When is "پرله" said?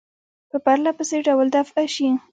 0.65-0.91